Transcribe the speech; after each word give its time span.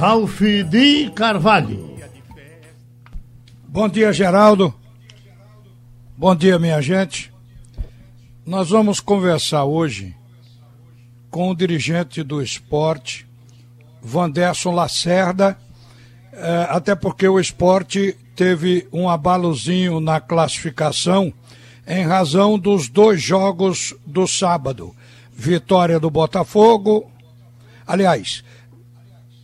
Ralph 0.00 0.40
de 0.70 1.10
Carvalho. 1.10 1.94
Bom 3.68 3.86
dia, 3.86 4.10
Geraldo. 4.14 4.74
Bom 6.16 6.34
dia, 6.34 6.58
minha 6.58 6.80
gente. 6.80 7.30
Nós 8.46 8.70
vamos 8.70 8.98
conversar 8.98 9.66
hoje 9.66 10.16
com 11.30 11.50
o 11.50 11.54
dirigente 11.54 12.22
do 12.22 12.40
esporte, 12.40 13.28
Vanderson 14.00 14.70
Lacerda, 14.70 15.58
eh, 16.32 16.66
até 16.70 16.94
porque 16.94 17.28
o 17.28 17.38
esporte 17.38 18.16
teve 18.34 18.88
um 18.90 19.06
abalozinho 19.06 20.00
na 20.00 20.18
classificação 20.18 21.30
em 21.86 22.06
razão 22.06 22.58
dos 22.58 22.88
dois 22.88 23.20
jogos 23.20 23.94
do 24.06 24.26
sábado. 24.26 24.96
Vitória 25.30 26.00
do 26.00 26.08
Botafogo, 26.08 27.10
aliás, 27.86 28.42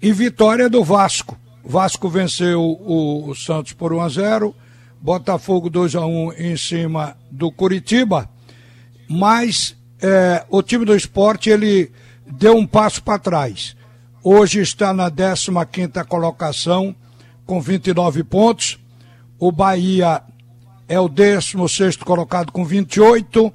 e 0.01 0.13
vitória 0.13 0.69
do 0.69 0.85
Vasco. 0.85 1.39
Vasco 1.65 2.09
venceu 2.09 2.63
o, 2.63 3.35
Santos 3.35 3.73
por 3.73 3.93
1 3.93 4.01
a 4.01 4.09
0, 4.09 4.55
Botafogo 5.01 5.69
2 5.69 5.97
a 5.97 6.07
1 6.07 6.33
em 6.35 6.57
cima 6.57 7.17
do 7.31 7.51
Curitiba, 7.51 8.29
mas 9.09 9.77
é, 10.01 10.45
o 10.49 10.63
time 10.63 10.85
do 10.85 10.95
esporte 10.95 11.51
ele 11.51 11.91
deu 12.27 12.57
um 12.57 12.67
passo 12.67 13.03
para 13.03 13.19
trás. 13.19 13.77
Hoje 14.23 14.61
está 14.61 14.93
na 14.93 15.11
15 15.11 16.05
colocação 16.09 16.95
com 17.45 17.61
29 17.61 18.25
pontos. 18.25 18.79
O 19.39 19.53
Bahia 19.53 20.23
é 20.89 20.99
o 20.99 21.09
16 21.09 21.97
colocado 21.99 22.51
com 22.51 22.65
28 22.65 23.53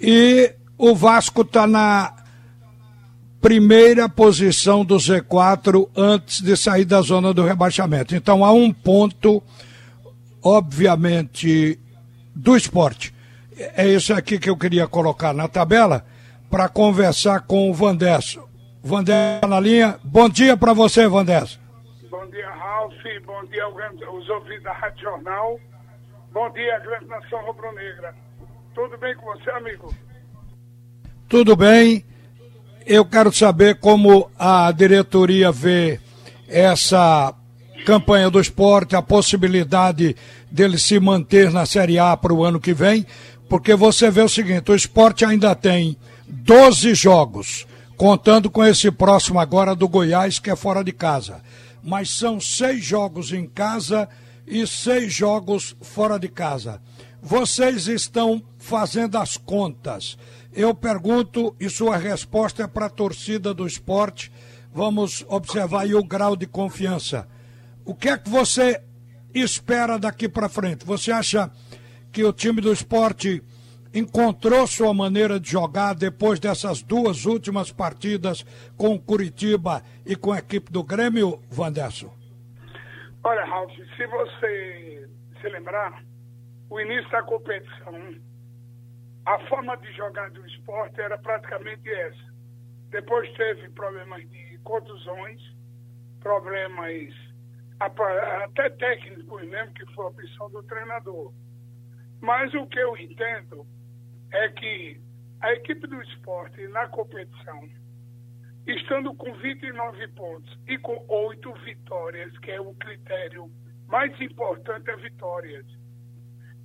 e 0.00 0.54
o 0.78 0.94
Vasco 0.94 1.42
está 1.42 1.66
na 1.66 2.21
primeira 3.42 4.08
posição 4.08 4.84
do 4.84 4.94
Z4 4.94 5.90
antes 5.96 6.40
de 6.40 6.56
sair 6.56 6.84
da 6.84 7.00
zona 7.00 7.34
do 7.34 7.44
rebaixamento. 7.44 8.14
Então 8.14 8.44
há 8.44 8.52
um 8.52 8.72
ponto, 8.72 9.42
obviamente, 10.40 11.76
do 12.32 12.56
esporte. 12.56 13.12
É 13.76 13.84
isso 13.84 14.14
aqui 14.14 14.38
que 14.38 14.48
eu 14.48 14.56
queria 14.56 14.86
colocar 14.86 15.34
na 15.34 15.48
tabela 15.48 16.06
para 16.48 16.68
conversar 16.68 17.40
com 17.40 17.68
o 17.68 17.74
Vandesso. 17.74 18.48
Vandesso 18.80 19.48
na 19.48 19.58
linha. 19.58 19.98
Bom 20.04 20.28
dia 20.28 20.56
para 20.56 20.72
você, 20.72 21.08
Vandesso. 21.08 21.60
Bom 22.08 22.24
dia, 22.30 22.48
Ralf. 22.48 22.94
Bom 23.26 23.44
dia 23.46 23.64
aos 23.64 24.28
ouvintes 24.28 24.62
da 24.62 24.72
Rádio 24.72 25.02
Jornal. 25.02 25.58
Bom 26.32 26.48
dia, 26.52 26.78
grande 26.78 27.06
nação 27.06 27.44
rubro-negra. 27.44 28.14
Tudo 28.72 28.96
bem 28.98 29.16
com 29.16 29.26
você, 29.26 29.50
amigo? 29.50 29.92
Tudo 31.28 31.56
bem 31.56 32.04
eu 32.86 33.04
quero 33.04 33.32
saber 33.32 33.76
como 33.76 34.30
a 34.38 34.70
diretoria 34.72 35.50
vê 35.52 36.00
essa 36.48 37.34
campanha 37.84 38.30
do 38.30 38.40
esporte, 38.40 38.94
a 38.94 39.02
possibilidade 39.02 40.16
dele 40.50 40.78
se 40.78 41.00
manter 41.00 41.50
na 41.50 41.66
Série 41.66 41.98
A 41.98 42.16
para 42.16 42.32
o 42.32 42.44
ano 42.44 42.60
que 42.60 42.72
vem, 42.72 43.06
porque 43.48 43.74
você 43.74 44.10
vê 44.10 44.22
o 44.22 44.28
seguinte: 44.28 44.70
o 44.70 44.74
esporte 44.74 45.24
ainda 45.24 45.54
tem 45.54 45.96
12 46.28 46.94
jogos, 46.94 47.66
contando 47.96 48.50
com 48.50 48.64
esse 48.64 48.90
próximo 48.90 49.38
agora 49.38 49.74
do 49.74 49.88
Goiás, 49.88 50.38
que 50.38 50.50
é 50.50 50.56
fora 50.56 50.82
de 50.82 50.92
casa. 50.92 51.40
Mas 51.82 52.10
são 52.10 52.40
seis 52.40 52.84
jogos 52.84 53.32
em 53.32 53.46
casa 53.46 54.08
e 54.46 54.66
seis 54.66 55.12
jogos 55.12 55.76
fora 55.80 56.18
de 56.18 56.28
casa. 56.28 56.80
Vocês 57.20 57.86
estão 57.86 58.42
fazendo 58.58 59.16
as 59.16 59.36
contas. 59.36 60.16
Eu 60.54 60.74
pergunto, 60.74 61.56
e 61.58 61.70
sua 61.70 61.96
resposta 61.96 62.64
é 62.64 62.66
para 62.66 62.86
a 62.86 62.90
torcida 62.90 63.54
do 63.54 63.66
esporte. 63.66 64.30
Vamos 64.70 65.24
observar 65.28 65.82
aí 65.82 65.94
o 65.94 66.04
grau 66.04 66.36
de 66.36 66.46
confiança. 66.46 67.26
O 67.84 67.94
que 67.94 68.08
é 68.08 68.18
que 68.18 68.28
você 68.28 68.82
espera 69.34 69.98
daqui 69.98 70.28
para 70.28 70.50
frente? 70.50 70.84
Você 70.84 71.10
acha 71.10 71.50
que 72.12 72.22
o 72.22 72.32
time 72.32 72.60
do 72.60 72.70
esporte 72.70 73.42
encontrou 73.94 74.66
sua 74.66 74.92
maneira 74.92 75.40
de 75.40 75.50
jogar 75.50 75.94
depois 75.94 76.38
dessas 76.38 76.82
duas 76.82 77.24
últimas 77.24 77.72
partidas 77.72 78.44
com 78.76 78.94
o 78.94 79.00
Curitiba 79.00 79.82
e 80.04 80.14
com 80.14 80.32
a 80.32 80.38
equipe 80.38 80.70
do 80.70 80.82
Grêmio, 80.82 81.40
Vanderson? 81.50 82.14
Olha, 83.24 83.44
Ralf, 83.44 83.70
se 83.96 84.06
você 84.06 85.08
se 85.40 85.48
lembrar, 85.48 86.02
o 86.68 86.80
início 86.80 87.10
da 87.10 87.22
competição 87.22 87.92
a 89.24 89.38
forma 89.46 89.76
de 89.76 89.92
jogar 89.92 90.30
do 90.30 90.44
esporte 90.46 91.00
era 91.00 91.16
praticamente 91.18 91.88
essa. 91.88 92.32
Depois 92.90 93.32
teve 93.34 93.70
problemas 93.70 94.28
de 94.28 94.58
contusões, 94.58 95.40
problemas 96.20 97.14
até 97.78 98.70
técnicos 98.70 99.42
mesmo, 99.48 99.74
que 99.74 99.86
foi 99.94 100.04
a 100.04 100.08
opção 100.08 100.50
do 100.50 100.62
treinador. 100.64 101.32
Mas 102.20 102.52
o 102.54 102.66
que 102.66 102.78
eu 102.78 102.96
entendo 102.96 103.66
é 104.30 104.48
que 104.50 105.00
a 105.40 105.52
equipe 105.52 105.86
do 105.86 106.00
esporte 106.02 106.66
na 106.68 106.88
competição, 106.88 107.68
estando 108.66 109.14
com 109.14 109.32
29 109.34 110.08
pontos 110.08 110.58
e 110.68 110.78
com 110.78 111.04
oito 111.08 111.52
vitórias, 111.64 112.36
que 112.38 112.50
é 112.50 112.60
o 112.60 112.74
critério 112.74 113.50
mais 113.88 114.18
importante, 114.20 114.88
é 114.90 114.96
vitórias. 114.96 115.66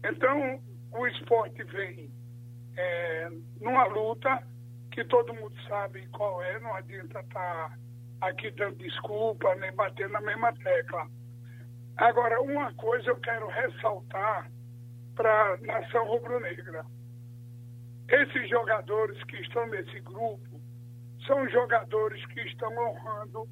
Então, 0.03 0.61
o 0.91 1.07
esporte 1.07 1.63
vem 1.63 2.11
é, 2.77 3.29
numa 3.59 3.85
luta 3.85 4.41
que 4.91 5.03
todo 5.05 5.33
mundo 5.33 5.55
sabe 5.67 6.07
qual 6.07 6.41
é, 6.43 6.59
não 6.59 6.73
adianta 6.75 7.19
estar 7.19 7.69
tá 7.69 7.77
aqui 8.21 8.51
dando 8.51 8.77
desculpa 8.77 9.53
nem 9.55 9.73
batendo 9.73 10.13
na 10.13 10.21
mesma 10.21 10.53
tecla. 10.53 11.07
Agora, 11.97 12.41
uma 12.41 12.73
coisa 12.75 13.09
eu 13.09 13.17
quero 13.17 13.47
ressaltar 13.47 14.51
para 15.15 15.53
a 15.53 15.57
nação 15.57 16.05
rubro-negra. 16.05 16.85
Esses 18.07 18.49
jogadores 18.49 19.21
que 19.23 19.37
estão 19.37 19.67
nesse 19.67 19.99
grupo 20.01 20.61
são 21.25 21.49
jogadores 21.49 22.23
que 22.27 22.39
estão 22.41 22.71
honrando 22.77 23.47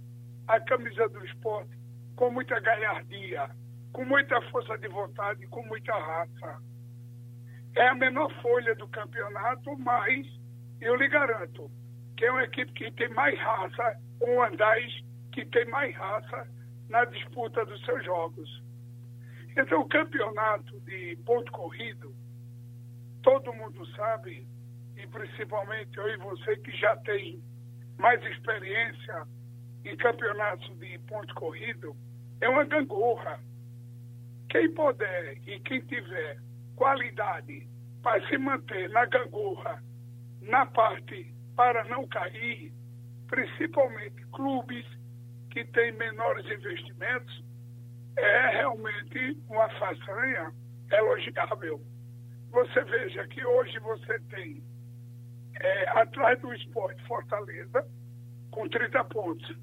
a 0.47 0.59
camisa 0.61 1.09
do 1.09 1.25
esporte 1.25 1.75
com 2.15 2.29
muita 2.31 2.59
galhardia, 2.59 3.49
com 3.91 4.05
muita 4.05 4.39
força 4.49 4.77
de 4.77 4.87
vontade, 4.87 5.45
com 5.47 5.63
muita 5.63 5.93
raça. 5.93 6.61
É 7.75 7.87
a 7.87 7.95
menor 7.95 8.31
folha 8.41 8.73
do 8.75 8.87
campeonato, 8.87 9.77
mas 9.79 10.25
eu 10.79 10.95
lhe 10.95 11.07
garanto 11.09 11.69
que 12.15 12.25
é 12.25 12.31
uma 12.31 12.43
equipe 12.43 12.71
que 12.71 12.91
tem 12.91 13.09
mais 13.09 13.37
raça, 13.37 13.99
um 14.21 14.41
Andais 14.41 15.03
que 15.33 15.45
tem 15.45 15.65
mais 15.65 15.93
raça 15.95 16.47
na 16.89 17.03
disputa 17.05 17.65
dos 17.65 17.83
seus 17.83 18.03
jogos. 18.05 18.63
Então, 19.57 19.81
o 19.81 19.89
campeonato 19.89 20.79
de 20.81 21.17
ponto 21.25 21.51
corrido, 21.51 22.15
todo 23.21 23.53
mundo 23.53 23.85
sabe, 23.95 24.47
e 24.95 25.07
principalmente 25.07 25.97
eu 25.97 26.07
e 26.09 26.17
você 26.17 26.55
que 26.57 26.71
já 26.77 26.95
tem 26.97 27.43
mais 27.97 28.23
experiência 28.25 29.27
em 29.83 29.95
campeonatos 29.97 30.77
de 30.79 30.97
ponto 30.99 31.33
corrido, 31.35 31.95
é 32.39 32.47
uma 32.47 32.63
gangorra. 32.63 33.39
Quem 34.49 34.73
puder 34.73 35.37
e 35.45 35.59
quem 35.59 35.81
tiver 35.81 36.39
qualidade 36.75 37.67
para 38.01 38.25
se 38.27 38.37
manter 38.37 38.89
na 38.89 39.05
gangorra, 39.05 39.81
na 40.41 40.65
parte 40.65 41.33
para 41.55 41.83
não 41.85 42.07
cair, 42.07 42.71
principalmente 43.27 44.25
clubes 44.27 44.85
que 45.49 45.63
têm 45.65 45.91
menores 45.93 46.45
investimentos, 46.45 47.43
é 48.17 48.49
realmente 48.49 49.41
uma 49.49 49.69
façanha 49.79 50.51
elogiável. 50.91 51.81
Você 52.51 52.83
veja 52.83 53.27
que 53.27 53.43
hoje 53.45 53.79
você 53.79 54.19
tem 54.29 54.63
é, 55.59 55.89
atrás 55.99 56.39
do 56.41 56.53
esporte 56.53 57.01
Fortaleza, 57.07 57.87
com 58.51 58.67
30 58.69 59.03
pontos, 59.05 59.57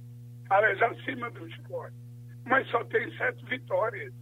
aliás, 0.50 0.82
acima 0.82 1.30
do 1.30 1.46
esporte, 1.48 1.96
mas 2.44 2.69
só 2.69 2.84
tem 2.84 3.10
sete 3.16 3.44
vitórias. 3.46 4.12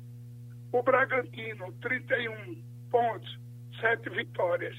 O 0.72 0.82
Bragantino, 0.82 1.72
31 1.80 2.69
pontos, 2.90 3.38
sete 3.80 4.10
vitórias. 4.10 4.76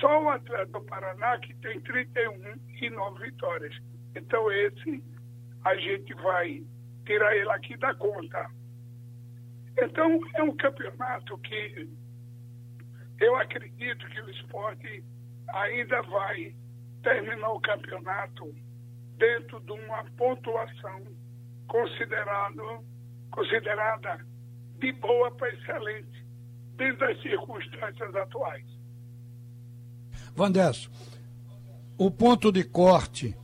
Só 0.00 0.22
o 0.22 0.28
Atlético 0.30 0.80
do 0.80 0.86
Paraná 0.86 1.38
que 1.38 1.54
tem 1.56 1.80
31 1.80 2.58
e 2.80 2.90
9 2.90 3.24
vitórias. 3.24 3.74
Então 4.16 4.50
esse 4.50 5.02
a 5.64 5.74
gente 5.76 6.12
vai 6.14 6.62
tirar 7.06 7.36
ele 7.36 7.50
aqui 7.50 7.76
da 7.76 7.94
conta. 7.94 8.50
Então 9.78 10.20
é 10.34 10.42
um 10.42 10.56
campeonato 10.56 11.38
que 11.38 11.88
eu 13.20 13.36
acredito 13.36 14.06
que 14.08 14.20
o 14.20 14.30
esporte 14.30 15.04
ainda 15.48 16.02
vai 16.02 16.54
terminar 17.02 17.50
o 17.50 17.60
campeonato 17.60 18.54
dentro 19.16 19.60
de 19.60 19.72
uma 19.72 20.04
pontuação 20.16 21.04
considerado, 21.68 22.84
considerada 23.30 24.26
de 24.78 24.92
boa 24.92 25.30
para 25.36 25.52
excelente 25.54 26.23
dentro 26.76 27.06
das 27.06 27.20
circunstâncias 27.22 28.14
atuais. 28.14 28.64
Vandesso, 30.34 30.90
o 31.96 32.10
ponto 32.10 32.50
de 32.50 32.64
corte, 32.64 33.36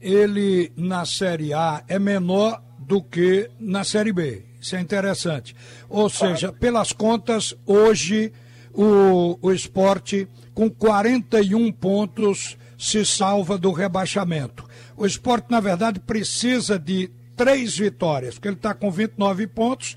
ele 0.00 0.72
na 0.76 1.04
Série 1.04 1.52
A 1.52 1.84
é 1.88 1.98
menor 1.98 2.62
do 2.78 3.02
que 3.02 3.50
na 3.58 3.84
Série 3.84 4.12
B. 4.12 4.44
Isso 4.60 4.76
é 4.76 4.80
interessante. 4.80 5.54
Ou 5.88 6.08
seja, 6.08 6.52
pelas 6.52 6.92
contas, 6.92 7.54
hoje 7.66 8.32
o, 8.72 9.38
o 9.40 9.52
esporte 9.52 10.28
com 10.54 10.70
41 10.70 11.70
pontos 11.72 12.56
se 12.78 13.04
salva 13.04 13.58
do 13.58 13.72
rebaixamento. 13.72 14.66
O 14.96 15.06
esporte, 15.06 15.50
na 15.50 15.60
verdade, 15.60 16.00
precisa 16.00 16.78
de 16.78 17.10
três 17.36 17.76
vitórias, 17.76 18.34
porque 18.34 18.48
ele 18.48 18.56
está 18.56 18.74
com 18.74 18.90
29 18.90 19.46
pontos. 19.46 19.96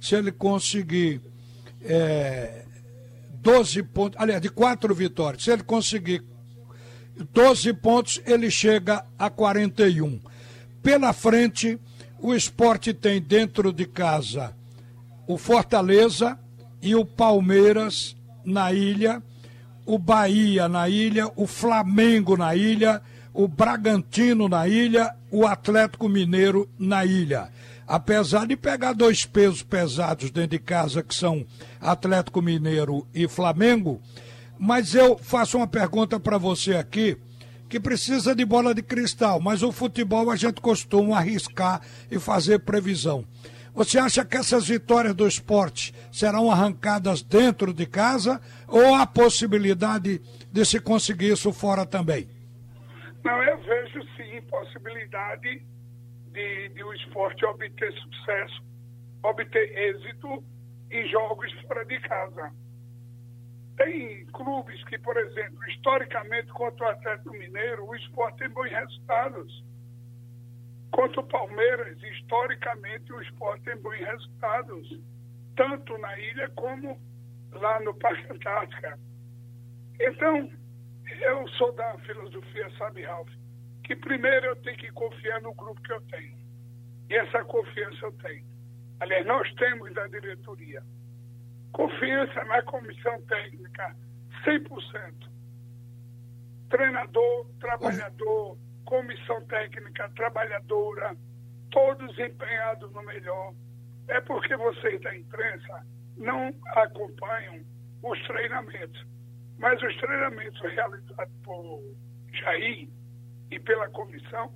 Se 0.00 0.14
ele 0.14 0.30
conseguir 0.30 1.20
é, 1.82 2.64
12 3.42 3.82
pontos, 3.84 4.20
aliás, 4.20 4.40
de 4.40 4.48
quatro 4.48 4.94
vitórias, 4.94 5.44
se 5.44 5.50
ele 5.50 5.62
conseguir 5.62 6.22
12 7.32 7.72
pontos, 7.74 8.20
ele 8.26 8.50
chega 8.50 9.04
a 9.18 9.30
41. 9.30 10.20
Pela 10.82 11.12
frente, 11.12 11.78
o 12.20 12.34
esporte 12.34 12.92
tem 12.92 13.20
dentro 13.20 13.72
de 13.72 13.86
casa 13.86 14.54
o 15.26 15.36
Fortaleza 15.36 16.38
e 16.80 16.94
o 16.94 17.04
Palmeiras 17.04 18.16
na 18.44 18.72
ilha, 18.72 19.22
o 19.84 19.98
Bahia 19.98 20.68
na 20.68 20.88
ilha, 20.88 21.30
o 21.34 21.46
Flamengo 21.46 22.36
na 22.36 22.54
ilha, 22.54 23.02
o 23.34 23.48
Bragantino 23.48 24.48
na 24.48 24.68
ilha, 24.68 25.14
o 25.30 25.46
Atlético 25.46 26.08
Mineiro 26.08 26.68
na 26.78 27.04
ilha. 27.04 27.50
Apesar 27.86 28.46
de 28.46 28.56
pegar 28.56 28.92
dois 28.92 29.24
pesos 29.24 29.62
pesados 29.62 30.30
dentro 30.30 30.50
de 30.50 30.58
casa, 30.58 31.02
que 31.02 31.14
são 31.14 31.46
Atlético 31.80 32.42
Mineiro 32.42 33.06
e 33.14 33.28
Flamengo, 33.28 34.00
mas 34.58 34.94
eu 34.94 35.16
faço 35.16 35.56
uma 35.56 35.68
pergunta 35.68 36.18
para 36.18 36.36
você 36.36 36.74
aqui, 36.74 37.16
que 37.68 37.78
precisa 37.78 38.34
de 38.34 38.44
bola 38.44 38.74
de 38.74 38.82
cristal, 38.82 39.40
mas 39.40 39.62
o 39.62 39.70
futebol 39.70 40.30
a 40.30 40.36
gente 40.36 40.60
costuma 40.60 41.18
arriscar 41.18 41.80
e 42.10 42.18
fazer 42.18 42.60
previsão. 42.60 43.24
Você 43.74 43.98
acha 43.98 44.24
que 44.24 44.36
essas 44.36 44.66
vitórias 44.68 45.14
do 45.14 45.28
esporte 45.28 45.94
serão 46.10 46.50
arrancadas 46.50 47.22
dentro 47.22 47.74
de 47.74 47.84
casa 47.84 48.40
ou 48.66 48.94
há 48.94 49.06
possibilidade 49.06 50.20
de 50.50 50.64
se 50.64 50.80
conseguir 50.80 51.32
isso 51.32 51.52
fora 51.52 51.84
também? 51.84 52.26
Não, 53.22 53.42
eu 53.42 53.58
vejo 53.58 54.00
sim 54.16 54.40
possibilidade 54.48 55.62
de, 56.36 56.68
de 56.68 56.84
o 56.84 56.92
esporte 56.92 57.46
obter 57.46 57.92
sucesso, 57.94 58.62
obter 59.22 59.78
êxito 59.78 60.44
em 60.90 61.08
jogos 61.08 61.50
fora 61.62 61.84
de 61.86 61.98
casa. 62.00 62.52
Tem 63.78 64.26
clubes 64.26 64.84
que, 64.84 64.98
por 64.98 65.16
exemplo, 65.16 65.58
historicamente, 65.70 66.48
contra 66.52 66.86
o 66.86 66.90
Atlético 66.90 67.30
Mineiro, 67.32 67.86
o 67.86 67.96
esporte 67.96 68.38
tem 68.38 68.50
bons 68.50 68.70
resultados. 68.70 69.64
Contra 70.90 71.20
o 71.20 71.26
Palmeiras, 71.26 72.02
historicamente, 72.02 73.12
o 73.12 73.20
esporte 73.22 73.64
tem 73.64 73.76
bons 73.78 73.98
resultados, 73.98 75.00
tanto 75.56 75.96
na 75.98 76.18
ilha 76.18 76.50
como 76.50 77.00
lá 77.52 77.80
no 77.80 77.94
Parque 77.94 78.30
Antártica. 78.30 78.98
Então, 80.00 80.50
eu 81.22 81.48
sou 81.48 81.72
da 81.72 81.98
filosofia, 82.00 82.70
sabe, 82.78 83.02
Ralf, 83.02 83.28
que 83.86 83.94
primeiro 83.94 84.46
eu 84.46 84.56
tenho 84.56 84.76
que 84.76 84.90
confiar 84.90 85.40
no 85.40 85.54
grupo 85.54 85.80
que 85.80 85.92
eu 85.92 86.00
tenho. 86.02 86.36
E 87.08 87.14
essa 87.14 87.44
confiança 87.44 88.04
eu 88.04 88.12
tenho. 88.14 88.44
Aliás, 88.98 89.24
nós 89.24 89.52
temos 89.54 89.94
da 89.94 90.08
diretoria. 90.08 90.82
Confiança 91.70 92.44
na 92.44 92.62
comissão 92.62 93.22
técnica, 93.26 93.96
100%. 94.44 95.30
Treinador, 96.68 97.46
trabalhador, 97.60 98.58
comissão 98.84 99.44
técnica, 99.46 100.10
trabalhadora, 100.16 101.16
todos 101.70 102.18
empenhados 102.18 102.90
no 102.92 103.02
melhor. 103.04 103.54
É 104.08 104.20
porque 104.20 104.56
vocês 104.56 105.00
da 105.00 105.16
imprensa 105.16 105.86
não 106.16 106.52
acompanham 106.74 107.64
os 108.02 108.20
treinamentos. 108.26 109.06
Mas 109.58 109.80
os 109.80 109.96
treinamentos 109.98 110.60
realizados 110.60 111.34
por 111.44 111.80
Jair 112.32 112.88
e 113.50 113.58
pela 113.60 113.88
comissão 113.90 114.52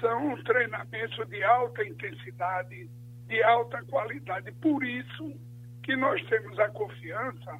são 0.00 0.42
treinamentos 0.44 1.28
de 1.28 1.42
alta 1.42 1.84
intensidade, 1.84 2.90
de 3.26 3.42
alta 3.42 3.82
qualidade. 3.84 4.50
Por 4.52 4.84
isso, 4.84 5.34
que 5.82 5.96
nós 5.96 6.22
temos 6.28 6.58
a 6.58 6.68
confiança 6.68 7.58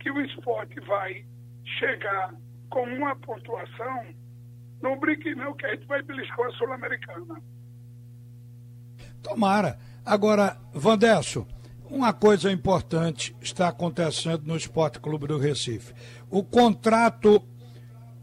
que 0.00 0.10
o 0.10 0.20
esporte 0.20 0.80
vai 0.80 1.24
chegar 1.78 2.34
com 2.70 2.82
uma 2.82 3.16
pontuação, 3.16 4.14
não 4.82 4.98
brinque 4.98 5.34
não, 5.34 5.54
que 5.54 5.66
a 5.66 5.74
gente 5.74 5.86
vai 5.86 6.02
beliscar 6.02 6.46
a 6.46 6.52
Sul-Americana. 6.52 7.42
Tomara. 9.22 9.78
Agora, 10.04 10.56
Vandesso, 10.72 11.46
uma 11.90 12.12
coisa 12.12 12.50
importante 12.50 13.36
está 13.40 13.68
acontecendo 13.68 14.44
no 14.46 14.56
Esporte 14.56 15.00
Clube 15.00 15.26
do 15.26 15.38
Recife. 15.38 15.92
O 16.30 16.42
contrato 16.42 17.42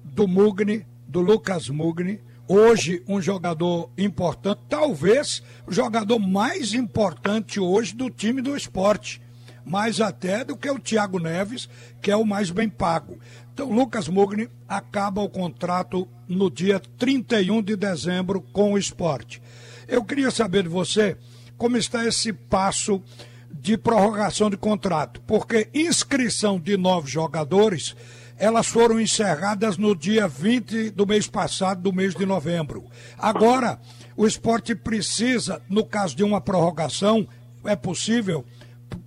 do 0.03 0.27
Mugni, 0.27 0.85
do 1.07 1.21
Lucas 1.21 1.69
Mugni, 1.69 2.19
hoje 2.47 3.03
um 3.07 3.21
jogador 3.21 3.89
importante, 3.97 4.61
talvez 4.69 5.41
o 5.67 5.71
jogador 5.71 6.19
mais 6.19 6.73
importante 6.73 7.59
hoje 7.59 7.95
do 7.95 8.09
time 8.09 8.41
do 8.41 8.55
esporte 8.55 9.21
mais 9.65 9.99
até 9.99 10.45
do 10.45 10.55
que 10.55 10.69
o 10.69 10.79
Thiago 10.79 11.19
Neves, 11.19 11.67
que 12.01 12.11
é 12.11 12.15
o 12.15 12.23
mais 12.23 12.51
bem 12.51 12.69
pago. 12.69 13.17
Então, 13.51 13.71
Lucas 13.71 14.07
Mugni 14.07 14.47
acaba 14.67 15.21
o 15.21 15.29
contrato 15.29 16.07
no 16.27 16.51
dia 16.51 16.79
31 16.97 17.63
de 17.63 17.75
dezembro 17.75 18.41
com 18.53 18.73
o 18.73 18.77
esporte. 18.77 19.41
Eu 19.87 20.03
queria 20.03 20.29
saber 20.29 20.63
de 20.63 20.69
você 20.69 21.17
como 21.57 21.77
está 21.77 22.05
esse 22.05 22.31
passo 22.31 23.01
de 23.51 23.77
prorrogação 23.77 24.49
de 24.49 24.57
contrato, 24.57 25.21
porque 25.21 25.69
inscrição 25.73 26.59
de 26.59 26.77
novos 26.77 27.09
jogadores 27.09 27.95
elas 28.37 28.67
foram 28.67 28.99
encerradas 28.99 29.77
no 29.77 29.95
dia 29.95 30.27
20 30.27 30.89
do 30.91 31.07
mês 31.07 31.27
passado, 31.27 31.81
do 31.81 31.93
mês 31.93 32.13
de 32.13 32.25
novembro. 32.25 32.85
Agora, 33.17 33.79
o 34.15 34.27
esporte 34.27 34.75
precisa, 34.75 35.61
no 35.69 35.85
caso 35.85 36.15
de 36.15 36.23
uma 36.23 36.41
prorrogação, 36.41 37.27
é 37.63 37.75
possível, 37.75 38.45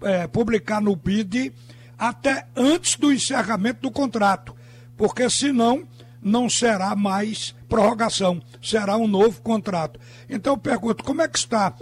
é, 0.03 0.27
publicar 0.27 0.81
no 0.81 0.97
BID 0.97 1.53
até 1.99 2.47
antes 2.57 2.97
do 2.97 3.13
encerramento 3.13 3.83
do 3.83 3.91
contrato, 3.91 4.55
porque 4.97 5.29
senão 5.29 5.87
não 6.23 6.49
será 6.49 6.97
mais 6.97 7.55
prorrogação, 7.69 8.41
será 8.63 8.97
um 8.97 9.07
novo 9.07 9.41
contrato. 9.43 10.01
Então 10.29 10.55
eu 10.55 10.59
pergunto, 10.59 11.05
como 11.05 11.23
é 11.23 11.29
que 11.29 11.39
está 11.39 11.75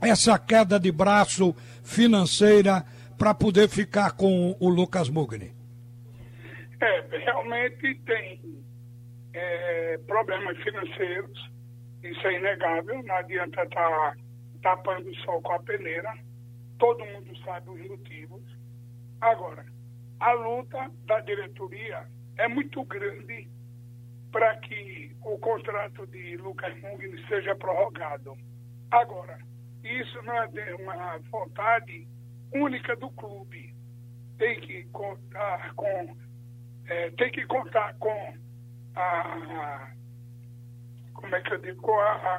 essa 0.00 0.38
queda 0.38 0.78
de 0.78 0.92
braço 0.92 1.54
financeira 1.82 2.84
para 3.16 3.34
poder 3.34 3.68
ficar 3.68 4.12
com 4.12 4.56
o 4.60 4.68
Lucas 4.68 5.08
Mugni? 5.08 5.57
É, 6.80 7.18
realmente 7.18 7.94
tem 8.06 8.62
é, 9.32 9.98
problemas 10.06 10.56
financeiros, 10.58 11.50
isso 12.02 12.26
é 12.26 12.34
inegável, 12.34 13.02
não 13.02 13.16
adianta 13.16 13.62
estar 13.62 13.90
tá 13.90 14.16
tapando 14.62 15.10
o 15.10 15.14
sol 15.16 15.42
com 15.42 15.52
a 15.52 15.62
peneira 15.62 16.12
todo 16.78 17.04
mundo 17.04 17.36
sabe 17.44 17.70
os 17.70 17.88
motivos. 17.88 18.42
Agora, 19.20 19.66
a 20.20 20.32
luta 20.32 20.90
da 21.06 21.20
diretoria 21.20 22.06
é 22.36 22.48
muito 22.48 22.84
grande 22.84 23.48
para 24.30 24.56
que 24.58 25.16
o 25.24 25.38
contrato 25.38 26.06
de 26.06 26.36
Lucas 26.36 26.78
Mugni 26.80 27.24
seja 27.26 27.54
prorrogado. 27.56 28.36
Agora, 28.90 29.38
isso 29.82 30.22
não 30.22 30.34
é 30.34 30.74
uma 30.76 31.18
vontade 31.30 32.06
única 32.54 32.94
do 32.96 33.10
clube. 33.10 33.74
Tem 34.38 34.60
que 34.60 34.84
contar 34.84 35.74
com, 35.74 36.16
é, 36.88 37.10
tem 37.10 37.30
que 37.30 37.46
contar 37.46 37.94
com 37.98 38.34
a, 38.94 39.92
como 41.14 41.34
é 41.34 41.40
que 41.42 41.52
eu 41.52 41.58
digo, 41.58 41.80
com 41.82 41.98
a, 41.98 42.12
a, 42.12 42.38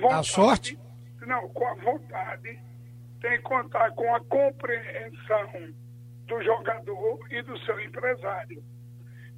a 0.00 0.22
sorte? 0.22 0.78
Não, 1.26 1.48
com 1.50 1.66
a 1.66 1.74
vontade 1.74 2.58
tem 3.20 3.36
que 3.38 3.42
contar 3.42 3.90
com 3.92 4.14
a 4.14 4.20
compreensão 4.24 5.74
do 6.26 6.42
jogador 6.42 7.18
e 7.30 7.42
do 7.42 7.58
seu 7.60 7.80
empresário. 7.80 8.62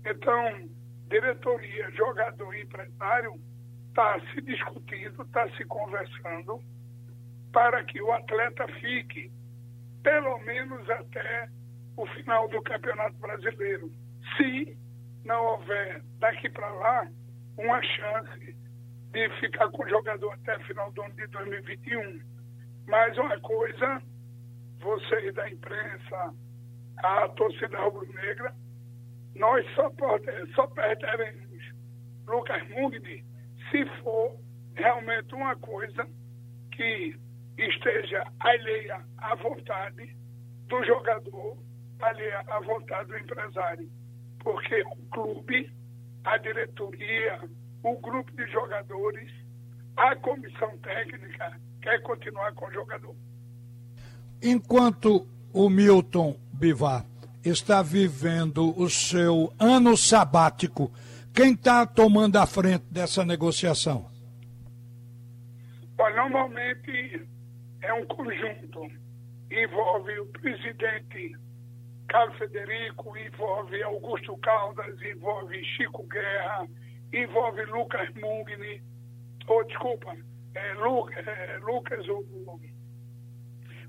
Então, 0.04 0.68
diretoria, 1.08 1.90
jogador 1.92 2.54
e 2.54 2.62
empresário 2.62 3.40
está 3.88 4.20
se 4.32 4.40
discutindo, 4.42 5.22
está 5.22 5.48
se 5.50 5.64
conversando 5.64 6.60
para 7.52 7.82
que 7.84 8.00
o 8.02 8.12
atleta 8.12 8.66
fique 8.80 9.30
pelo 10.02 10.38
menos 10.40 10.88
até 10.90 11.48
o 11.96 12.06
final 12.06 12.48
do 12.48 12.62
Campeonato 12.62 13.16
Brasileiro. 13.16 13.90
Se 14.38 14.78
não 15.24 15.44
houver 15.44 16.02
daqui 16.18 16.48
para 16.48 16.70
lá 16.70 17.06
uma 17.58 17.82
chance 17.82 18.56
de 19.12 19.28
ficar 19.40 19.68
com 19.70 19.84
o 19.84 19.88
jogador 19.88 20.32
até 20.32 20.56
o 20.56 20.64
final 20.64 20.90
do 20.92 21.02
ano 21.02 21.14
de 21.14 21.26
2021 21.26 22.38
mas 22.88 23.16
uma 23.18 23.38
coisa, 23.40 24.02
vocês 24.80 25.34
da 25.34 25.48
imprensa, 25.48 26.34
a 26.96 27.28
torcida 27.28 27.78
rubro-negra, 27.78 28.54
nós 29.34 29.64
só, 29.74 29.92
só 30.54 30.66
perderemos 30.68 31.62
Lucas 32.26 32.66
Mugni 32.70 33.22
se 33.70 33.84
for 34.02 34.40
realmente 34.74 35.34
uma 35.34 35.54
coisa 35.56 36.08
que 36.72 37.14
esteja 37.58 38.24
alheia 38.40 39.04
à 39.18 39.34
vontade 39.34 40.16
do 40.68 40.82
jogador, 40.84 41.58
alheia 42.00 42.40
à 42.48 42.60
vontade 42.60 43.08
do 43.10 43.18
empresário. 43.18 43.88
Porque 44.42 44.82
o 44.82 44.96
clube, 45.10 45.70
a 46.24 46.36
diretoria, 46.38 47.40
o 47.82 47.96
grupo 47.98 48.30
de 48.32 48.46
jogadores, 48.50 49.30
a 49.96 50.14
comissão 50.16 50.76
técnica 50.78 51.58
quer 51.82 52.00
continuar 52.02 52.52
com 52.54 52.66
o 52.66 52.72
jogador. 52.72 53.14
Enquanto 54.42 55.26
o 55.52 55.68
Milton 55.68 56.38
Bivar 56.52 57.04
está 57.44 57.82
vivendo 57.82 58.78
o 58.78 58.88
seu 58.88 59.52
ano 59.58 59.96
sabático, 59.96 60.92
quem 61.34 61.52
está 61.52 61.86
tomando 61.86 62.36
a 62.36 62.46
frente 62.46 62.84
dessa 62.90 63.24
negociação? 63.24 64.06
Bom, 65.96 66.10
normalmente 66.14 67.26
é 67.82 67.92
um 67.92 68.06
conjunto. 68.06 68.88
Envolve 69.50 70.20
o 70.20 70.26
presidente 70.26 71.34
Carlos 72.08 72.36
Federico, 72.38 73.16
envolve 73.16 73.82
Augusto 73.82 74.36
Caldas, 74.38 75.00
envolve 75.02 75.62
Chico 75.76 76.04
Guerra, 76.04 76.66
envolve 77.12 77.62
Lucas 77.66 78.08
Mungni, 78.14 78.82
ou 79.46 79.60
oh, 79.60 79.64
desculpa, 79.64 80.16
é, 80.54 80.74
Lu, 80.74 81.08
é, 81.10 81.58
Lucas, 81.58 82.06
o, 82.08 82.60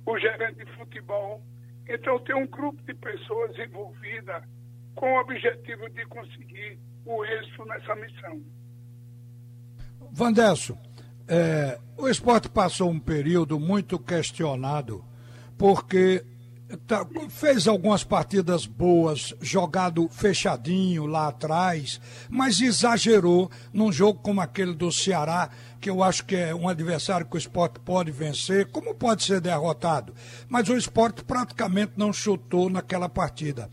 o 0.05 0.19
gerente 0.19 0.65
de 0.65 0.71
futebol. 0.73 1.41
Então 1.87 2.19
tem 2.19 2.35
um 2.35 2.47
grupo 2.47 2.81
de 2.83 2.93
pessoas 2.93 3.57
envolvidas 3.57 4.43
com 4.95 5.13
o 5.13 5.21
objetivo 5.21 5.89
de 5.89 6.05
conseguir 6.05 6.79
o 7.05 7.25
êxito 7.25 7.65
nessa 7.65 7.95
missão. 7.95 8.41
Vandesso, 10.11 10.77
é, 11.27 11.79
o 11.97 12.07
esporte 12.07 12.49
passou 12.49 12.89
um 12.89 12.99
período 12.99 13.59
muito 13.59 13.97
questionado, 13.97 15.03
porque 15.57 16.23
tá, 16.77 17.05
fez 17.29 17.67
algumas 17.67 18.03
partidas 18.03 18.65
boas, 18.65 19.33
jogado 19.41 20.07
fechadinho 20.09 21.05
lá 21.05 21.27
atrás, 21.27 21.99
mas 22.29 22.61
exagerou 22.61 23.49
num 23.73 23.91
jogo 23.91 24.19
como 24.19 24.41
aquele 24.41 24.73
do 24.73 24.91
Ceará, 24.91 25.49
que 25.79 25.89
eu 25.89 26.03
acho 26.03 26.25
que 26.25 26.35
é 26.35 26.53
um 26.53 26.67
adversário 26.67 27.25
que 27.25 27.35
o 27.35 27.37
esporte 27.37 27.79
pode 27.79 28.11
vencer, 28.11 28.67
como 28.67 28.93
pode 28.93 29.23
ser 29.23 29.39
derrotado. 29.39 30.13
Mas 30.47 30.69
o 30.69 30.75
esporte 30.77 31.23
praticamente 31.23 31.93
não 31.95 32.11
chutou 32.11 32.69
naquela 32.69 33.07
partida. 33.07 33.69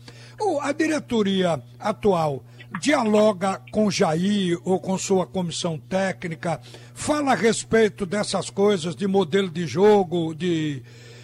a 0.61 0.71
diretoria 0.71 1.61
atual 1.79 2.43
dialoga 2.81 3.61
com 3.71 3.89
Jair 3.89 4.59
ou 4.63 4.79
com 4.79 4.97
sua 4.97 5.25
comissão 5.25 5.79
técnica, 5.79 6.59
fala 6.93 7.31
a 7.31 7.35
respeito 7.35 8.05
dessas 8.05 8.49
coisas 8.49 8.95
de 8.95 9.07
modelo 9.07 9.49
de 9.49 9.65
jogo, 9.65 10.35
de 10.35 10.83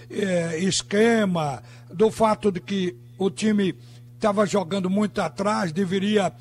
eh, 0.09 0.59
esquema, 0.59 1.61
do 1.89 2.11
fato 2.11 2.51
de 2.51 2.59
que 2.59 2.95
o 3.17 3.29
time 3.29 3.75
estava 4.15 4.45
jogando 4.45 4.89
muito 4.89 5.21
atrás, 5.21 5.71
deveria 5.71 6.31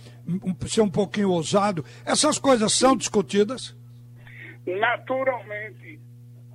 ser 0.69 0.81
um 0.83 0.91
pouquinho 0.91 1.31
ousado. 1.31 1.85
Essas 2.05 2.39
coisas 2.39 2.73
são 2.73 2.97
discutidas? 2.97 3.77
Naturalmente. 4.67 6.01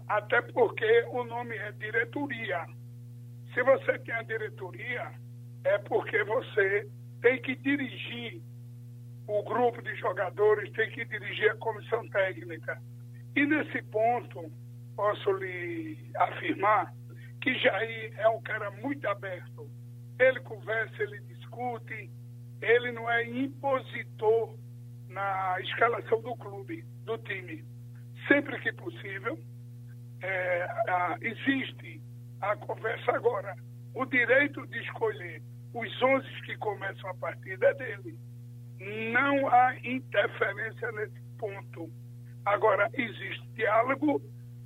Até 0.08 0.42
porque 0.42 1.06
o 1.12 1.26
nome 1.26 1.56
é 1.56 1.72
diretoria. 1.74 2.66
Se 3.54 3.62
você 3.62 4.00
tem 4.00 4.14
a 4.14 4.24
diretoria, 4.24 5.12
é 5.66 5.78
porque 5.80 6.24
você 6.24 6.88
tem 7.22 7.42
que 7.42 7.56
dirigir 7.58 8.42
o 9.28 9.44
grupo 9.44 9.82
de 9.82 9.94
jogadores, 9.96 10.72
tem 10.72 10.90
que 10.92 11.04
dirigir 11.04 11.52
a 11.52 11.58
comissão 11.58 12.08
técnica. 12.08 12.82
E 13.36 13.46
nesse 13.46 13.82
ponto, 13.84 14.50
posso 14.98 15.32
lhe 15.34 15.96
afirmar 16.16 16.92
que 17.40 17.54
Jair 17.60 18.14
é 18.18 18.28
um 18.28 18.42
cara 18.42 18.72
muito 18.72 19.08
aberto. 19.08 19.70
Ele 20.20 20.40
conversa, 20.42 21.04
ele 21.04 21.20
discute, 21.22 22.10
ele 22.60 22.92
não 22.92 23.10
é 23.10 23.24
impositor 23.24 24.58
na 25.08 25.62
escalação 25.62 26.20
do 26.22 26.36
clube, 26.36 26.84
do 27.06 27.16
time. 27.20 27.64
Sempre 28.28 28.60
que 28.60 28.74
possível, 28.74 29.40
é, 30.22 30.64
a, 30.64 31.18
existe 31.22 32.02
a 32.42 32.58
conversa 32.58 33.12
agora. 33.12 33.56
O 33.94 34.04
direito 34.06 34.66
de 34.68 34.80
escolher 34.80 35.44
os 35.74 36.02
11 36.02 36.28
que 36.42 36.58
começam 36.58 37.10
a 37.12 37.16
partida 37.16 37.68
é 37.68 37.74
dele. 37.76 38.18
Não 39.14 39.48
há 39.48 39.76
interferência 39.84 40.92
nesse 40.94 41.22
ponto. 41.38 41.90
Agora, 42.46 42.90
existe 42.94 43.48
diálogo 43.54 44.22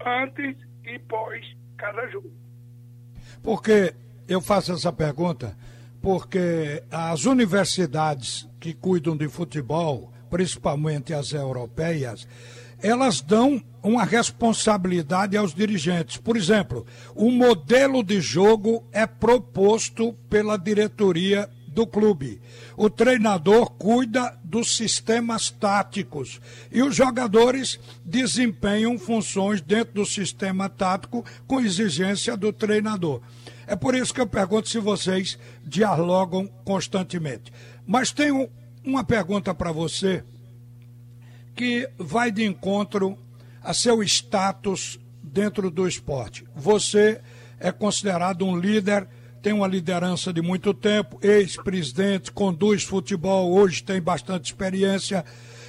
antes 0.06 0.56
e 0.84 1.00
pós 1.00 1.46
cada 1.78 2.08
jogo. 2.10 2.32
Porque 3.44 3.94
eu 4.28 4.42
faço 4.42 4.74
essa 4.74 4.92
pergunta 4.92 5.56
porque 6.02 6.84
as 6.90 7.26
universidades 7.26 8.50
que 8.60 8.74
cuidam 8.74 9.16
de 9.16 9.28
futebol, 9.30 10.12
principalmente 10.30 11.14
as 11.14 11.32
europeias, 11.32 12.28
elas 12.82 13.22
dão 13.22 13.62
uma 13.84 14.04
responsabilidade 14.04 15.38
aos 15.38 15.54
dirigentes. 15.54 16.18
Por 16.18 16.36
exemplo, 16.36 16.86
o 17.16 17.30
modelo 17.30 18.04
de 18.04 18.20
jogo 18.20 18.84
é 18.92 19.06
proposto 19.06 20.14
pela 20.28 20.58
diretoria 20.58 21.48
do 21.72 21.88
clube. 21.88 22.42
O 22.76 22.90
treinador 22.90 23.72
cuida 23.72 24.38
dos 24.44 24.76
sistemas 24.76 25.50
táticos 25.50 26.42
e 26.72 26.84
os 26.84 26.96
jogadores 26.96 27.80
desempenham 28.04 29.00
funções 29.00 29.62
dentro 29.62 29.94
do 29.96 30.06
sistema 30.06 30.68
tático 30.70 31.26
com 31.48 31.62
exigência 31.62 32.36
do 32.36 32.52
treinador. 32.52 33.22
É 33.66 33.76
por 33.76 33.96
isso 33.96 34.14
que 34.14 34.20
eu 34.20 34.28
pergunto 34.28 34.68
se 34.68 34.80
vocês 34.80 35.40
dialogam 35.64 36.48
constantemente. 36.66 37.54
Mas 37.88 38.12
tenho 38.12 38.50
uma 38.84 39.04
pergunta 39.04 39.54
para 39.54 39.72
você 39.72 40.24
que 41.56 41.90
vai 41.98 42.32
de 42.32 42.44
encontro 42.44 43.18
a 43.64 43.74
seu 43.74 44.04
status 44.04 45.00
dentro 45.24 45.72
do 45.72 45.88
esporte. 45.88 46.46
Você 46.54 47.22
é 47.60 47.72
considerado 47.72 48.46
um 48.46 48.58
líder, 48.58 49.08
tem 49.42 49.54
uma 49.54 49.68
liderança 49.68 50.32
de 50.32 50.42
muito 50.42 50.74
tempo, 50.74 51.20
ex-presidente, 51.22 52.32
conduz 52.32 52.84
futebol, 52.84 53.52
hoje 53.52 53.84
tem 53.84 54.02
bastante 54.02 54.46
experiência. 54.46 55.26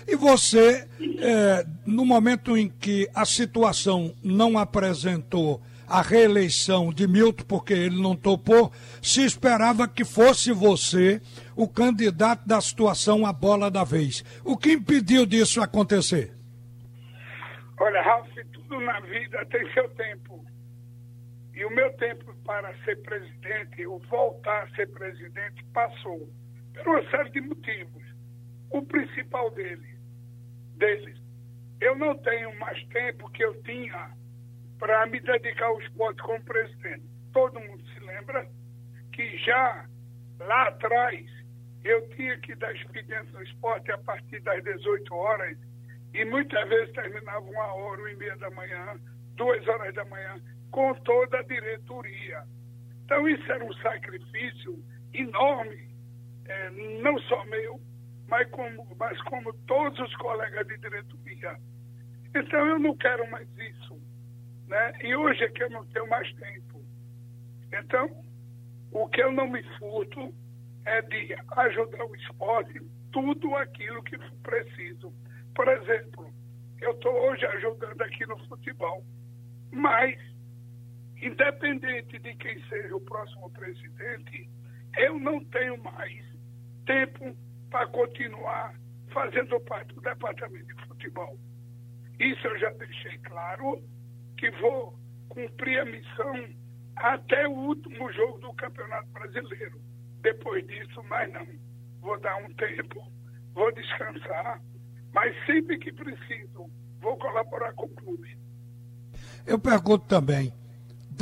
E 0.06 0.14
você, 0.14 0.86
é, 1.18 1.66
no 1.86 2.04
momento 2.04 2.56
em 2.56 2.68
que 2.68 3.08
a 3.14 3.24
situação 3.24 4.14
não 4.22 4.58
apresentou 4.58 5.62
a 5.88 6.00
reeleição 6.00 6.92
de 6.92 7.06
Milton, 7.06 7.44
porque 7.44 7.74
ele 7.74 8.00
não 8.00 8.16
topou, 8.16 8.72
se 9.00 9.24
esperava 9.24 9.86
que 9.86 10.04
fosse 10.04 10.50
você 10.52 11.20
o 11.54 11.68
candidato 11.68 12.46
da 12.46 12.60
situação 12.60 13.26
à 13.26 13.32
bola 13.32 13.70
da 13.70 13.84
vez. 13.84 14.24
O 14.44 14.56
que 14.56 14.72
impediu 14.72 15.26
disso 15.26 15.60
acontecer? 15.60 16.32
Olha, 17.78 18.02
Ralf, 18.02 18.28
tudo 18.52 18.80
na 18.80 19.00
vida 19.00 19.44
tem 19.50 19.70
seu 19.72 19.88
tempo. 19.90 20.42
E 21.54 21.64
o 21.64 21.70
meu 21.70 21.92
tempo 21.94 22.34
para 22.44 22.74
ser 22.84 23.00
presidente, 23.02 23.86
ou 23.86 23.98
voltar 24.00 24.64
a 24.64 24.70
ser 24.74 24.90
presidente, 24.90 25.64
passou. 25.72 26.28
Por 26.74 26.88
uma 26.88 27.10
série 27.10 27.30
de 27.30 27.40
motivos. 27.42 28.02
O 28.70 28.82
principal 28.82 29.50
dele, 29.50 29.98
deles, 30.76 31.20
eu 31.80 31.94
não 31.96 32.16
tenho 32.18 32.58
mais 32.58 32.82
tempo 32.86 33.28
que 33.30 33.44
eu 33.44 33.62
tinha 33.62 34.10
para 34.78 35.06
me 35.06 35.20
dedicar 35.20 35.66
ao 35.66 35.80
esporte 35.80 36.22
como 36.22 36.42
presidente. 36.42 37.04
Todo 37.32 37.60
mundo 37.60 37.84
se 37.88 38.00
lembra 38.00 38.48
que 39.12 39.36
já 39.38 39.86
lá 40.40 40.68
atrás 40.68 41.26
eu 41.84 42.08
tinha 42.10 42.38
que 42.38 42.54
dar 42.54 42.74
expediente 42.74 43.32
no 43.32 43.42
esporte 43.42 43.90
a 43.92 43.98
partir 43.98 44.40
das 44.40 44.62
18 44.64 45.14
horas 45.14 45.58
e 46.14 46.24
muitas 46.24 46.68
vezes 46.68 46.92
terminava 46.94 47.40
uma 47.40 47.74
hora, 47.74 48.00
uma 48.00 48.10
e 48.10 48.16
meia 48.16 48.36
da 48.36 48.50
manhã, 48.50 49.00
duas 49.36 49.66
horas 49.66 49.94
da 49.94 50.04
manhã, 50.04 50.40
com 50.72 50.92
toda 50.94 51.38
a 51.38 51.42
diretoria. 51.42 52.42
Então 53.04 53.28
isso 53.28 53.52
era 53.52 53.64
um 53.64 53.72
sacrifício 53.74 54.82
enorme, 55.14 55.88
é, 56.46 56.70
não 57.02 57.16
só 57.20 57.44
meu, 57.44 57.80
mas 58.26 58.50
como, 58.50 58.96
mas 58.98 59.20
como 59.22 59.52
todos 59.66 59.98
os 60.00 60.16
colegas 60.16 60.66
de 60.66 60.78
diretoria. 60.78 61.56
Então 62.34 62.66
eu 62.66 62.78
não 62.78 62.96
quero 62.96 63.30
mais 63.30 63.46
isso. 63.56 64.00
Né? 64.66 64.92
E 65.02 65.14
hoje 65.14 65.44
é 65.44 65.48
que 65.50 65.62
eu 65.62 65.70
não 65.70 65.84
tenho 65.86 66.08
mais 66.08 66.32
tempo. 66.34 66.82
Então, 67.72 68.24
o 68.90 69.08
que 69.08 69.22
eu 69.22 69.30
não 69.30 69.48
me 69.48 69.62
furto 69.78 70.34
é 70.84 71.02
de 71.02 71.36
ajudar 71.58 72.04
o 72.04 72.16
esporte 72.16 72.80
tudo 73.12 73.54
aquilo 73.56 74.02
que 74.02 74.16
for 74.16 74.36
preciso. 74.42 75.12
Por 75.54 75.68
exemplo, 75.68 76.32
eu 76.80 76.92
estou 76.92 77.12
hoje 77.12 77.44
ajudando 77.44 78.00
aqui 78.02 78.26
no 78.26 78.38
futebol, 78.46 79.04
mas, 79.70 80.18
independente 81.22 82.18
de 82.18 82.34
quem 82.34 82.60
seja 82.68 82.96
o 82.96 83.00
próximo 83.00 83.48
presidente, 83.52 84.50
eu 84.98 85.18
não 85.18 85.42
tenho 85.44 85.80
mais 85.82 86.22
tempo 86.84 87.36
para 87.70 87.86
continuar 87.86 88.74
fazendo 89.12 89.58
parte 89.60 89.94
do 89.94 90.00
departamento 90.00 90.66
de 90.74 90.86
futebol. 90.86 91.38
Isso 92.18 92.46
eu 92.46 92.58
já 92.58 92.70
deixei 92.70 93.16
claro 93.18 93.82
que 94.36 94.50
vou 94.50 94.98
cumprir 95.28 95.80
a 95.80 95.84
missão 95.84 96.48
até 96.96 97.46
o 97.46 97.52
último 97.52 98.12
jogo 98.12 98.38
do 98.38 98.52
Campeonato 98.54 99.08
Brasileiro. 99.10 99.80
Depois 100.20 100.66
disso, 100.66 101.02
mais 101.04 101.32
não. 101.32 101.46
Vou 102.00 102.18
dar 102.20 102.36
um 102.36 102.52
tempo, 102.54 103.00
vou 103.54 103.72
descansar, 103.72 104.60
mas 105.12 105.34
sempre 105.46 105.78
que 105.78 105.92
preciso, 105.92 106.68
vou 107.00 107.16
colaborar 107.16 107.72
com 107.74 107.86
o 107.86 107.94
clube. 107.94 108.36
Eu 109.46 109.58
pergunto 109.58 110.06
também, 110.06 110.52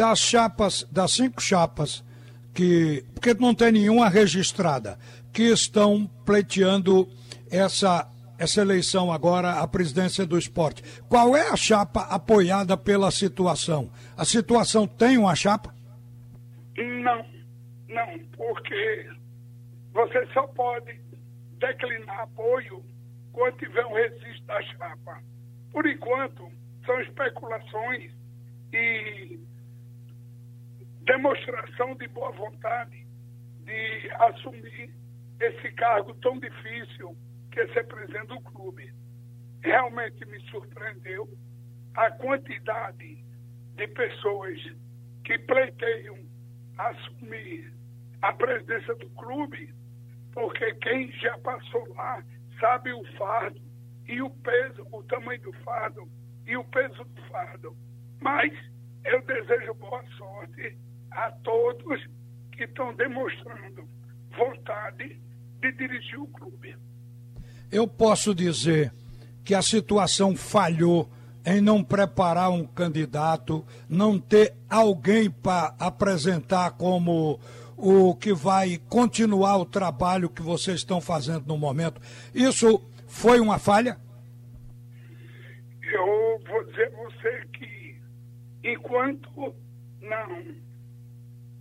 das 0.01 0.19
chapas, 0.19 0.83
das 0.91 1.13
cinco 1.13 1.43
chapas 1.43 2.03
que, 2.55 3.05
porque 3.13 3.35
não 3.35 3.55
tem 3.55 3.71
nenhuma 3.71 4.09
registrada, 4.09 4.99
que 5.31 5.43
estão 5.43 6.07
pleiteando 6.25 7.07
essa 7.51 8.09
essa 8.39 8.63
eleição 8.63 9.13
agora 9.13 9.61
à 9.61 9.69
presidência 9.69 10.25
do 10.25 10.39
esporte. 10.39 10.83
Qual 11.11 11.37
é 11.37 11.51
a 11.51 11.57
chapa 11.57 12.01
apoiada 12.05 12.75
pela 12.75 13.11
situação? 13.11 13.93
A 14.17 14.25
situação 14.25 14.87
tem 14.87 15.19
uma 15.19 15.35
chapa? 15.35 15.75
Não, 16.79 17.23
não, 17.87 18.19
porque 18.35 19.11
você 19.93 20.27
só 20.33 20.47
pode 20.47 20.99
declinar 21.59 22.21
apoio 22.21 22.83
quando 23.31 23.59
tiver 23.59 23.85
um 23.85 23.93
registro 23.93 24.47
da 24.47 24.63
chapa. 24.63 25.23
Por 25.71 25.87
enquanto, 25.87 26.51
são 26.87 26.99
especulações 27.03 28.11
e 28.73 29.39
demonstração 31.11 31.97
de 31.97 32.07
boa 32.07 32.31
vontade 32.31 33.05
de 33.65 34.11
assumir 34.13 34.95
esse 35.41 35.73
cargo 35.73 36.15
tão 36.21 36.39
difícil 36.39 37.17
que 37.51 37.59
é 37.59 37.67
ser 37.73 37.85
presidente 37.89 38.29
do 38.29 38.41
clube. 38.43 38.95
Realmente 39.61 40.25
me 40.27 40.41
surpreendeu 40.51 41.29
a 41.95 42.13
quantidade 42.13 43.25
de 43.75 43.89
pessoas 43.89 44.57
que 45.25 45.37
pleiteiam 45.37 46.17
assumir 46.79 47.75
a 48.23 48.33
presidência 48.33 48.95
do 48.95 49.11
clube, 49.11 49.75
porque 50.33 50.75
quem 50.77 51.11
já 51.15 51.37
passou 51.39 51.93
lá 51.95 52.23
sabe 52.61 52.93
o 52.93 53.05
fardo 53.17 53.61
e 54.07 54.23
o 54.23 54.31
peso, 54.31 54.87
o 54.93 55.03
tamanho 55.03 55.41
do 55.41 55.53
fardo 55.65 56.09
e 56.47 56.57
o 56.57 56.63
peso 56.67 57.03
do 57.03 57.23
fardo. 57.23 57.77
Mas 58.21 58.53
eu 59.05 59.21
desejo 59.23 59.75
boa 59.75 60.05
sorte 60.17 60.79
a 61.11 61.31
todos 61.43 62.01
que 62.53 62.65
estão 62.65 62.95
demonstrando 62.95 63.89
vontade 64.37 65.21
de 65.61 65.73
dirigir 65.73 66.21
o 66.21 66.27
clube. 66.27 66.77
Eu 67.71 67.87
posso 67.87 68.35
dizer 68.35 68.93
que 69.45 69.55
a 69.55 69.63
situação 69.63 70.37
falhou 70.37 71.11
em 71.45 71.61
não 71.61 71.83
preparar 71.83 72.51
um 72.51 72.67
candidato, 72.67 73.65
não 73.89 74.19
ter 74.19 74.55
alguém 74.69 75.31
para 75.31 75.75
apresentar 75.79 76.73
como 76.73 77.41
o 77.77 78.15
que 78.15 78.35
vai 78.35 78.79
continuar 78.89 79.57
o 79.57 79.65
trabalho 79.65 80.29
que 80.29 80.43
vocês 80.43 80.77
estão 80.77 81.01
fazendo 81.01 81.47
no 81.47 81.57
momento. 81.57 82.01
Isso 82.35 82.85
foi 83.07 83.41
uma 83.41 83.59
falha? 83.59 83.99
Eu 85.83 86.41
vou 86.47 86.65
dizer 86.67 86.93
a 86.93 87.05
você 87.05 87.47
que 87.55 87.97
enquanto 88.63 89.55
não 90.01 90.70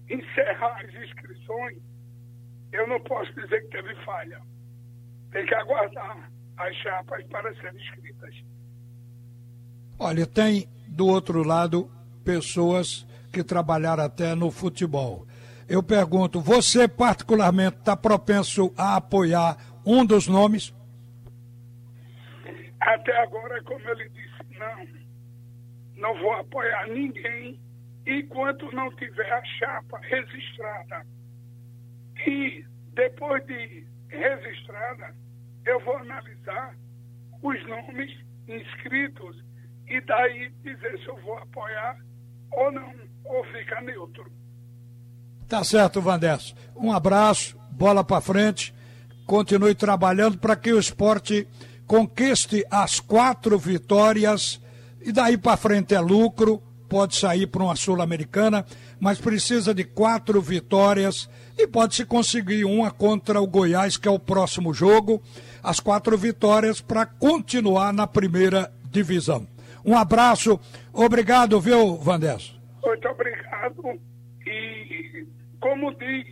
encerrar 0.09 0.81
as 0.81 0.93
inscrições, 0.93 1.77
eu 2.71 2.87
não 2.87 2.99
posso 3.01 3.33
dizer 3.33 3.61
que 3.61 3.69
teve 3.69 3.95
falha. 4.03 4.41
Tem 5.31 5.45
que 5.45 5.55
aguardar 5.55 6.31
as 6.57 6.75
chapas 6.77 7.25
para 7.27 7.53
serem 7.55 7.81
escritas. 7.81 8.35
Olha, 9.97 10.25
tem 10.25 10.67
do 10.87 11.07
outro 11.07 11.43
lado 11.43 11.89
pessoas 12.23 13.05
que 13.31 13.43
trabalharam 13.43 14.03
até 14.03 14.33
no 14.35 14.51
futebol. 14.51 15.27
Eu 15.67 15.83
pergunto, 15.83 16.41
você 16.41 16.87
particularmente 16.87 17.77
está 17.77 17.95
propenso 17.95 18.73
a 18.75 18.95
apoiar 18.95 19.55
um 19.85 20.03
dos 20.03 20.27
nomes? 20.27 20.73
Até 22.81 23.15
agora, 23.21 23.61
como 23.63 23.87
ele 23.89 24.09
disse, 24.09 24.57
não. 24.57 24.99
Não 25.95 26.19
vou 26.19 26.31
apoiar 26.33 26.87
ninguém 26.87 27.59
enquanto 28.05 28.71
não 28.71 28.93
tiver 28.95 29.31
a 29.31 29.43
chapa 29.45 29.99
registrada. 29.99 31.05
E 32.27 32.65
depois 32.93 33.45
de 33.45 33.85
registrada, 34.09 35.15
eu 35.65 35.79
vou 35.81 35.97
analisar 35.97 36.75
os 37.41 37.67
nomes 37.67 38.11
inscritos 38.47 39.43
e 39.87 40.01
daí 40.01 40.49
dizer 40.63 40.99
se 40.99 41.07
eu 41.07 41.17
vou 41.21 41.37
apoiar 41.37 41.97
ou 42.51 42.71
não, 42.71 42.93
ou 43.25 43.43
ficar 43.45 43.81
neutro. 43.81 44.31
Tá 45.47 45.63
certo, 45.63 46.01
Vandesso. 46.01 46.55
Um 46.75 46.91
abraço, 46.91 47.57
bola 47.71 48.03
para 48.03 48.21
frente, 48.21 48.73
continue 49.25 49.75
trabalhando 49.75 50.37
para 50.37 50.55
que 50.55 50.71
o 50.71 50.79
esporte 50.79 51.47
conquiste 51.87 52.63
as 52.69 52.99
quatro 52.99 53.57
vitórias 53.57 54.61
e 55.01 55.11
daí 55.11 55.37
para 55.37 55.57
frente 55.57 55.95
é 55.95 55.99
lucro, 55.99 56.61
pode 56.89 57.15
sair 57.15 57.45
para 57.45 57.63
uma 57.63 57.75
Sul-Americana, 57.75 58.65
mas 58.99 59.21
precisa 59.21 59.73
de 59.73 59.83
quatro 59.83 60.41
vitórias 60.41 61.29
e 61.57 61.67
pode-se 61.67 62.03
conseguir 62.03 62.65
uma 62.65 62.89
contra 62.89 63.39
o 63.39 63.47
Goiás, 63.47 63.95
que 63.95 64.07
é 64.07 64.11
o 64.11 64.17
próximo 64.17 64.73
jogo, 64.73 65.21
as 65.63 65.79
quatro 65.79 66.17
vitórias 66.17 66.81
para 66.81 67.05
continuar 67.05 67.93
na 67.93 68.07
primeira 68.07 68.71
divisão. 68.91 69.47
Um 69.85 69.95
abraço, 69.95 70.59
obrigado, 70.91 71.59
viu, 71.61 71.97
Vandesso? 71.97 72.59
Muito 72.83 73.07
obrigado. 73.07 73.99
E 74.45 75.27
como 75.61 75.93
diz 75.93 76.25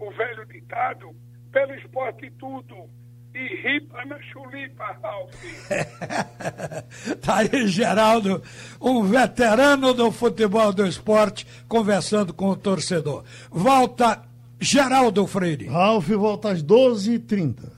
o 0.00 0.10
velho 0.10 0.44
ditado, 0.46 1.14
pelo 1.52 1.74
esporte 1.74 2.30
tudo 2.38 2.90
e 3.34 3.56
ripa 3.62 4.04
na 4.04 4.20
chulipa, 4.22 4.96
Ralf. 5.02 5.34
tá 7.22 7.38
aí, 7.38 7.66
Geraldo, 7.66 8.42
um 8.80 9.02
veterano 9.04 9.94
do 9.94 10.10
futebol 10.12 10.72
do 10.72 10.86
esporte, 10.86 11.46
conversando 11.68 12.34
com 12.34 12.50
o 12.50 12.56
torcedor. 12.56 13.24
Volta 13.50 14.22
Geraldo 14.60 15.26
Freire. 15.26 15.66
Ralf 15.66 16.08
volta 16.10 16.50
às 16.50 16.62
12h30. 16.62 17.70